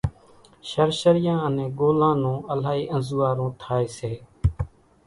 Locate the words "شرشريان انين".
0.69-1.69